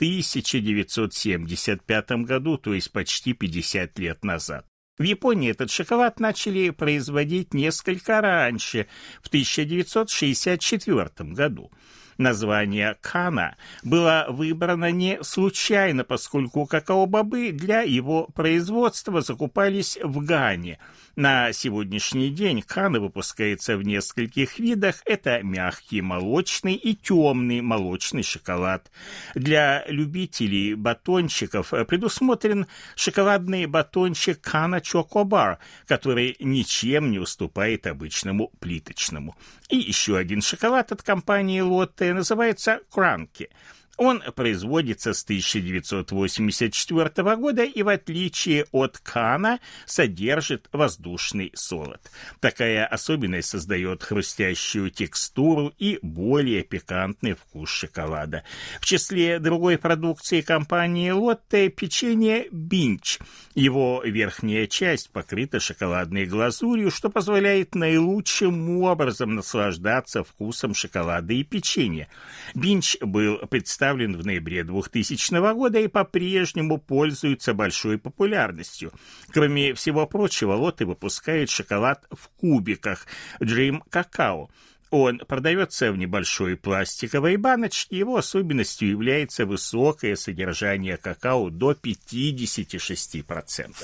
1975 0.83 2.11
году, 2.25 2.59
то 2.59 2.75
есть 2.75 2.93
почти 2.93 3.33
50 3.33 3.99
лет 3.99 4.25
назад. 4.25 4.67
В 4.99 5.03
Японии 5.03 5.51
этот 5.51 5.71
шоколад 5.71 6.21
начали 6.21 6.71
производить 6.71 7.53
несколько 7.53 8.21
раньше, 8.21 8.87
в 9.23 9.29
1964 9.29 11.33
году. 11.33 11.73
Название 12.17 12.97
«Кана» 13.01 13.57
было 13.83 14.27
выбрано 14.29 14.93
не 14.93 15.21
случайно, 15.25 16.05
поскольку 16.05 16.65
какао-бобы 16.65 17.51
для 17.51 17.81
его 17.81 18.29
производства 18.29 19.21
закупались 19.21 19.99
в 20.03 20.25
Гане– 20.25 20.79
на 21.17 21.53
сегодняшний 21.53 22.31
день 22.31 22.63
кана 22.63 23.01
выпускается 23.01 23.77
в 23.77 23.83
нескольких 23.83 24.59
видах. 24.59 25.03
Это 25.05 25.43
мягкий 25.43 26.01
молочный 26.01 26.75
и 26.75 26.95
темный 26.95 27.61
молочный 27.61 28.23
шоколад. 28.23 28.91
Для 29.35 29.85
любителей 29.87 30.75
батончиков 30.75 31.71
предусмотрен 31.87 32.67
шоколадный 32.97 33.67
батончик 33.67 34.41
Кана 34.41 34.81
Чокобар, 34.81 35.59
который 35.87 36.37
ничем 36.41 37.11
не 37.11 37.19
уступает 37.19 37.87
обычному 37.87 38.51
плиточному. 38.59 39.37
И 39.69 39.77
еще 39.77 40.17
один 40.17 40.43
шоколад 40.43 40.93
от 40.93 41.03
компании 41.03 41.61
Лотте 41.61 42.13
называется 42.13 42.81
Кранки– 42.91 43.51
он 43.97 44.23
производится 44.35 45.15
с 45.15 45.25
1984 45.25 47.37
года 47.37 47.65
и, 47.65 47.83
в 47.83 47.89
отличие 47.89 48.67
от 48.73 48.99
Кана, 48.99 49.61
содержит 49.87 50.69
воздушный 50.73 51.51
солод. 51.55 52.01
Такая 52.41 52.87
особенность 52.87 53.49
создает 53.49 54.03
хрустящую 54.03 54.91
текстуру 54.91 55.73
и 55.79 55.99
более 56.03 56.63
пикантный 56.63 57.35
вкус 57.35 57.71
шоколада. 57.71 58.45
В 58.81 58.87
числе 58.87 59.39
другой 59.39 59.79
продукции 59.79 60.41
компании 60.41 61.11
Лотте 61.11 61.69
печенье 61.69 62.49
Бинч. 62.51 63.19
Его 63.55 64.03
верхняя 64.05 64.67
часть 64.67 65.11
покрыта 65.11 65.61
шоколадной 65.61 66.27
глазурью, 66.27 66.91
что 66.91 67.11
позволяет 67.11 67.75
наилучшим 67.75 68.83
образом 68.83 69.37
наслаждаться 69.37 70.25
вкусом 70.25 70.75
шоколада 70.75 71.33
и 71.33 71.45
печенья. 71.45 72.09
Бинч 72.55 72.97
был 73.01 73.39
представлен 73.49 73.84
представлен 73.85 74.17
в 74.17 74.25
ноябре 74.25 74.65
2000 74.65 75.55
года 75.55 75.79
и 75.79 75.89
по-прежнему 75.89 76.79
пользуется 76.79 77.53
большой 77.53 77.99
популярностью. 77.99 78.93
Кроме 79.31 79.75
всего 79.75 80.07
прочего, 80.07 80.55
лоты 80.55 80.87
выпускают 80.87 81.51
шоколад 81.51 82.07
в 82.11 82.29
кубиках 82.41 83.07
Dream 83.41 83.83
Cacao. 83.91 84.49
Он 84.91 85.19
продается 85.19 85.93
в 85.93 85.99
небольшой 85.99 86.57
пластиковой 86.57 87.37
баночке. 87.37 87.99
Его 87.99 88.17
особенностью 88.17 88.89
является 88.89 89.45
высокое 89.45 90.17
содержание 90.17 90.97
какао 90.97 91.51
до 91.51 91.73
56%. 91.73 93.75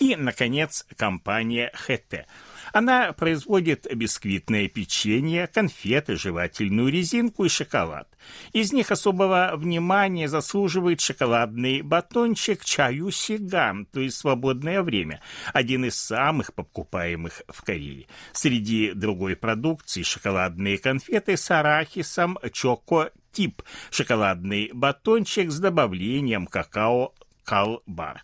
И, 0.00 0.14
наконец, 0.16 0.84
компания 0.96 1.72
HT– 1.86 2.26
она 2.72 3.12
производит 3.12 3.86
бисквитное 3.94 4.68
печенье, 4.68 5.46
конфеты, 5.46 6.16
жевательную 6.16 6.90
резинку 6.90 7.44
и 7.44 7.48
шоколад. 7.48 8.08
Из 8.52 8.72
них 8.72 8.90
особого 8.90 9.52
внимания 9.56 10.28
заслуживает 10.28 11.00
шоколадный 11.00 11.82
батончик 11.82 12.64
чаю 12.64 13.10
сиган, 13.10 13.86
то 13.86 14.00
есть 14.00 14.16
свободное 14.16 14.82
время, 14.82 15.20
один 15.52 15.84
из 15.84 15.96
самых 15.96 16.54
покупаемых 16.54 17.42
в 17.48 17.62
Корее. 17.62 18.06
Среди 18.32 18.92
другой 18.92 19.36
продукции 19.36 20.02
шоколадные 20.02 20.78
конфеты 20.78 21.36
с 21.36 21.50
арахисом 21.50 22.38
Чоко 22.52 23.10
Тип, 23.32 23.62
шоколадный 23.90 24.70
батончик 24.72 25.50
с 25.50 25.58
добавлением 25.58 26.46
какао 26.46 27.14
Калбар. 27.48 28.22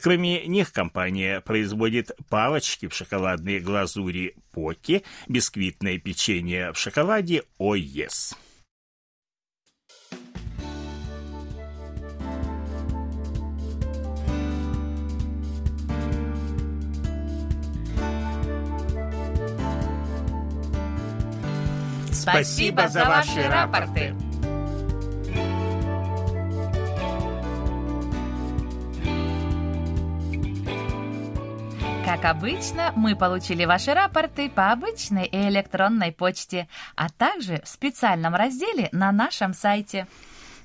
Кроме 0.00 0.46
них 0.46 0.72
компания 0.72 1.40
производит 1.40 2.12
палочки 2.28 2.86
в 2.86 2.94
шоколадной 2.94 3.58
глазури 3.58 4.36
Поки, 4.52 5.02
бисквитное 5.26 5.98
печенье 5.98 6.72
в 6.72 6.78
шоколаде 6.78 7.42
Оес. 7.58 8.36
Спасибо 22.12 22.88
за 22.88 23.04
ваши 23.04 23.42
рапорты. 23.48 24.14
Как 32.10 32.24
обычно, 32.24 32.92
мы 32.96 33.14
получили 33.14 33.64
ваши 33.64 33.94
рапорты 33.94 34.50
по 34.50 34.72
обычной 34.72 35.26
и 35.26 35.48
электронной 35.48 36.10
почте, 36.10 36.66
а 36.96 37.08
также 37.08 37.62
в 37.64 37.68
специальном 37.68 38.34
разделе 38.34 38.88
на 38.90 39.12
нашем 39.12 39.54
сайте. 39.54 40.08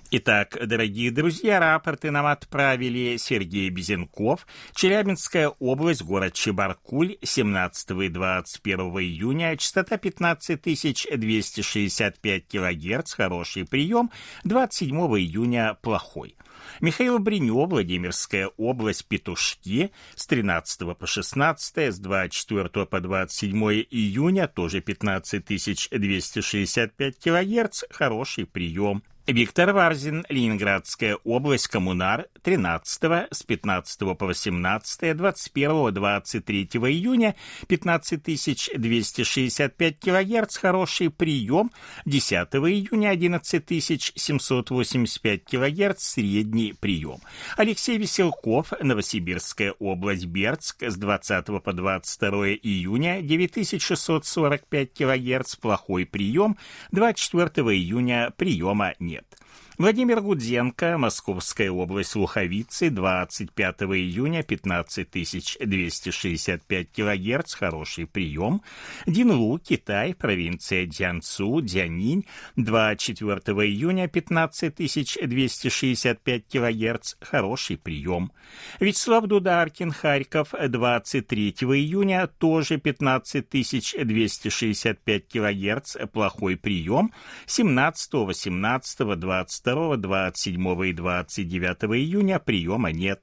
Итак, 0.09 0.57
дорогие 0.59 1.11
друзья, 1.11 1.59
рапорты 1.59 2.09
нам 2.09 2.25
отправили 2.25 3.17
Сергей 3.17 3.69
Безенков, 3.69 4.47
Челябинская 4.73 5.49
область, 5.49 6.01
город 6.01 6.33
Чебаркуль, 6.33 7.17
17 7.21 7.91
и 7.91 8.09
21 8.09 8.79
июня, 9.01 9.55
частота 9.55 9.99
15265 9.99 12.47
килогерц, 12.47 13.13
хороший 13.13 13.65
прием, 13.65 14.09
27 14.45 14.95
июня 14.95 15.77
плохой. 15.79 16.35
Михаил 16.81 17.19
Бринев, 17.19 17.69
Владимирская 17.69 18.47
область, 18.57 19.05
Петушки, 19.05 19.91
с 20.15 20.27
13 20.27 20.97
по 20.97 21.07
16, 21.07 21.77
с 21.77 21.99
24 21.99 22.85
по 22.85 22.99
27 22.99 23.57
июня, 23.89 24.47
тоже 24.47 24.81
15265 24.81 27.19
килогерц, 27.19 27.83
хороший 27.89 28.45
прием. 28.45 29.03
Виктор 29.27 29.73
Варзин, 29.73 30.23
Ленинградская 30.29 31.17
область, 31.23 31.67
Коммунар, 31.67 32.27
13 32.43 33.27
с 33.31 33.41
15 33.41 34.15
по 34.15 34.27
18, 34.27 35.01
21-23 35.01 36.91
июня, 36.91 37.35
15265 37.67 39.99
килогерц, 39.99 40.57
хороший 40.57 41.09
прием, 41.09 41.71
10 42.05 42.35
июня, 42.35 43.15
11785 43.15 45.43
килогерц, 45.43 46.03
средний 46.03 46.73
прием. 46.73 47.17
Алексей 47.57 47.97
Веселков, 47.97 48.73
Новосибирская 48.79 49.73
область, 49.79 50.25
Бердск, 50.25 50.83
с 50.83 50.97
20 50.97 51.63
по 51.63 51.73
22 51.73 52.49
июня, 52.61 53.21
9645 53.21 54.93
килогерц, 54.93 55.55
плохой 55.55 56.05
прием, 56.05 56.57
24 56.91 57.75
июня 57.75 58.31
приема 58.37 58.93
нет 58.99 59.14
нет. 59.15 59.25
Владимир 59.77 60.21
Гудзенко, 60.21 60.97
Московская 60.97 61.69
область, 61.69 62.15
Луховицы, 62.15 62.89
25 62.89 63.81
июня, 63.81 64.41
15265 64.41 66.91
килогерц, 66.91 67.55
хороший 67.55 68.07
прием. 68.07 68.61
Динлу, 69.05 69.59
Китай, 69.59 70.15
провинция 70.15 70.85
Дзянцу, 70.85 71.59
Дзянинь, 71.59 72.25
24 72.55 73.37
июня, 73.67 74.07
15265 74.07 76.47
килогерц, 76.47 77.15
хороший 77.19 77.77
прием. 77.77 78.31
Вячеслав 78.79 79.25
Дударкин, 79.25 79.91
Харьков, 79.91 80.53
23 80.57 81.49
июня, 81.49 82.27
тоже 82.27 82.77
15265 82.77 85.27
килогерц, 85.27 85.97
плохой 86.13 86.55
прием. 86.55 87.11
17, 87.45 88.13
18, 88.13 89.19
20 89.19 89.64
22, 89.65 89.97
27 89.97 90.85
и 90.85 90.93
29 90.93 91.83
июня 91.97 92.39
приема 92.39 92.91
нет. 92.91 93.21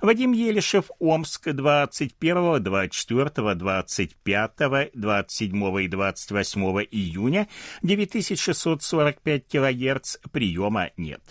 Вадим 0.00 0.32
Елишев, 0.32 0.90
Омск, 0.98 1.52
21, 1.52 2.62
24, 2.62 3.54
25, 3.54 4.52
27 4.94 5.80
и 5.80 5.88
28 5.88 6.60
июня, 6.90 7.48
9645 7.82 9.46
килогерц, 9.46 10.16
приема 10.32 10.90
нет. 10.96 11.22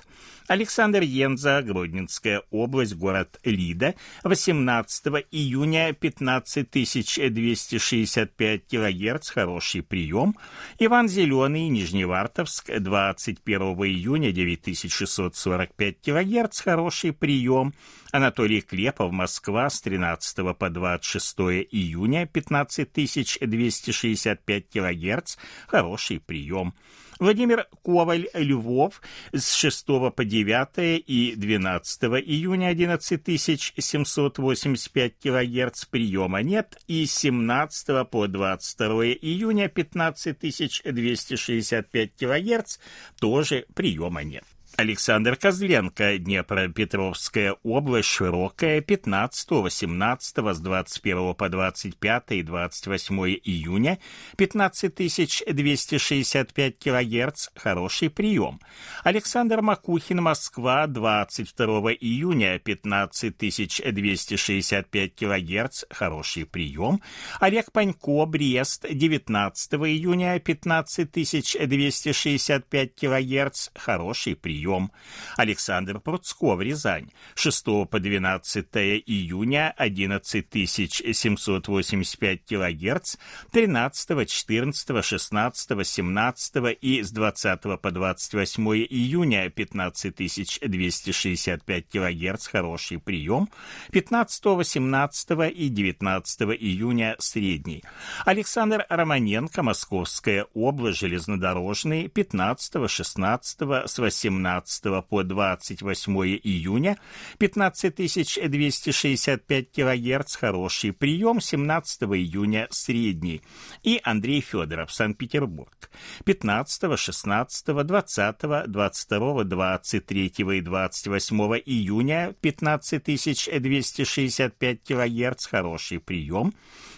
Александр 0.48 1.02
Енза, 1.02 1.62
Гродненская 1.62 2.44
область, 2.52 2.96
город 2.96 3.38
Лида, 3.44 3.96
18 4.24 5.26
июня 5.32 5.94
15265 5.94 8.62
кГц, 8.68 9.30
хороший 9.30 9.84
прием. 9.84 10.36
Иван 10.80 11.08
Зеленый, 11.08 11.70
Нижневартовск, 11.70 12.72
21 12.80 13.62
июня 13.62 14.32
9645 14.32 16.02
кГц, 16.02 16.62
хороший 16.62 17.14
прием. 17.14 17.76
Анатолий 18.12 18.62
Клепов, 18.62 19.12
Москва, 19.12 19.70
с 19.70 19.80
13 19.82 20.58
по 20.58 20.70
26 20.70 21.40
июня 21.72 22.26
15265 22.26 24.70
кГц, 24.70 25.36
хороший 25.68 26.20
прием. 26.20 26.74
Владимир 27.22 27.68
Коваль, 27.84 28.28
Львов, 28.34 29.02
с 29.32 29.54
6 29.54 29.86
по 29.86 30.26
9 30.26 31.04
и 31.06 31.36
12 31.36 32.04
июня 32.26 32.72
11785 32.72 35.14
кГц 35.22 35.86
приема 35.86 36.42
нет, 36.42 36.82
и 36.88 37.06
с 37.06 37.14
17 37.14 38.10
по 38.10 38.28
22 38.28 39.06
июня 39.22 39.70
15265 39.70 42.12
кГц 42.18 42.80
тоже 43.20 43.68
приема 43.76 44.24
нет. 44.24 44.46
Александр 44.78 45.36
Козленко, 45.36 46.18
Днепропетровская 46.18 47.58
область, 47.64 48.08
широкая, 48.08 48.80
15, 48.82 49.52
18, 49.52 50.38
с 50.38 50.60
21 50.60 51.36
по 51.36 51.50
25 51.50 52.24
и 52.30 52.42
28 52.42 53.20
июня, 53.44 54.00
15265 54.38 56.80
кГц, 56.80 57.50
хороший 57.56 58.10
прием. 58.10 58.60
Александр 59.04 59.62
Макухин, 59.62 60.22
Москва, 60.22 60.88
22 60.88 61.94
июня, 61.94 62.58
15265 62.60 65.16
кГц, 65.16 65.84
хороший 65.90 66.46
прием. 66.46 67.02
Олег 67.40 67.72
Панько, 67.72 68.26
Брест, 68.26 68.86
19 68.90 69.74
июня, 69.74 70.40
15265 70.40 72.96
кГц, 72.96 73.70
хороший 73.76 74.36
прием 74.36 74.61
прием. 74.62 74.92
Александр 75.38 76.00
Пруцков, 76.00 76.62
Рязань, 76.62 77.10
6 77.36 77.66
по 77.90 78.00
12 78.00 78.66
июня 79.06 79.74
11785 79.78 82.46
кГц, 82.46 83.16
13, 83.52 84.30
14, 84.30 85.06
16, 85.06 85.88
17 85.88 86.56
и 86.82 87.04
с 87.04 87.12
20 87.12 87.62
по 87.82 87.92
28 87.92 88.68
июня 88.90 89.50
15265 89.50 91.90
кГц, 91.90 92.48
хороший 92.48 93.00
прием, 93.00 93.50
15, 93.92 94.46
18 94.46 95.32
и 95.56 95.70
19 95.70 96.42
июня 96.42 97.16
средний. 97.20 97.84
Александр 98.26 98.86
Романенко, 98.90 99.64
Московская 99.64 100.48
область, 100.54 101.00
железнодорожный, 101.00 102.10
15, 102.10 102.90
16, 102.90 103.62
с 103.88 104.00
18 104.00 104.51
17 104.52 105.08
по 105.08 105.24
28 105.24 106.18
июня 106.44 106.98
15265 107.38 109.72
кГц 109.72 110.36
хороший 110.36 110.92
прием, 110.92 111.40
17 111.40 112.04
июня 112.04 112.68
средний. 112.70 113.42
И 113.84 114.02
Андрей 114.04 114.42
Федоров, 114.42 114.92
Санкт-Петербург. 114.92 115.90
15, 116.26 117.00
16, 117.00 117.68
20, 117.68 118.68
22, 118.68 119.44
23 119.44 120.34
и 120.38 120.62
28 120.62 121.38
июня 121.66 122.34
15265 122.42 124.84
кГц 124.84 125.46
хороший 125.46 126.00
прием. 126.00 126.54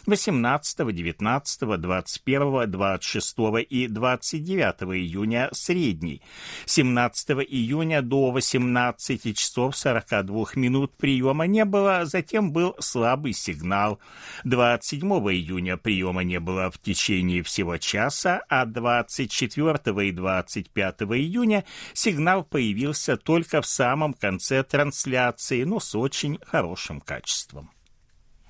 18, 0.06 0.94
19, 0.94 1.80
21, 1.80 2.72
26 2.72 3.38
и 3.70 3.88
29 3.88 4.98
июня 4.98 5.50
средний. 5.54 6.22
17 6.66 7.43
июня 7.44 8.02
до 8.02 8.32
18 8.32 9.38
часов 9.38 9.76
42 9.76 10.46
минут 10.56 10.96
приема 10.98 11.46
не 11.48 11.66
было, 11.66 12.06
затем 12.06 12.52
был 12.52 12.76
слабый 12.80 13.34
сигнал. 13.34 14.00
27 14.44 15.08
июня 15.08 15.78
приема 15.78 16.24
не 16.24 16.40
было 16.40 16.72
в 16.72 16.80
течение 16.80 17.44
всего 17.44 17.78
часа, 17.78 18.42
а 18.50 18.66
24 18.66 20.08
и 20.08 20.12
25 20.12 21.02
июня 21.02 21.64
сигнал 21.94 22.44
появился 22.44 23.18
только 23.18 23.62
в 23.62 23.68
самом 23.68 24.14
конце 24.14 24.64
трансляции, 24.64 25.64
но 25.64 25.80
с 25.80 25.96
очень 25.96 26.40
хорошим 26.46 27.02
качеством. 27.02 27.72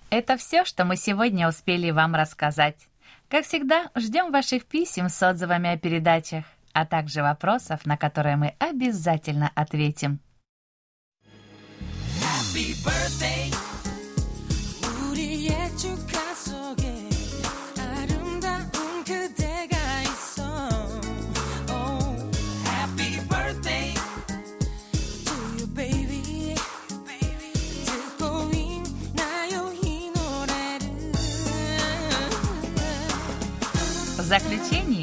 Это 0.09 0.37
все, 0.37 0.63
что 0.63 0.85
мы 0.85 0.95
сегодня 0.95 1.47
успели 1.47 1.89
вам 1.89 2.13
рассказать. 2.13 2.87
Как 3.29 3.45
всегда, 3.45 3.89
ждем 3.95 4.31
ваших 4.31 4.65
писем 4.65 5.09
с 5.09 5.23
отзывами 5.23 5.71
о 5.71 5.77
передачах, 5.79 6.45
а 6.73 6.85
также 6.85 7.21
вопросов, 7.21 7.85
на 7.85 7.97
которые 7.97 8.35
мы 8.35 8.55
обязательно 8.59 9.51
ответим. 9.55 10.19
Happy 12.19 12.73
birthday. 12.83 13.53
заключении 34.39 35.02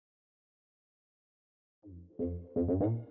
Thank 2.21 2.35
you. 2.55 3.10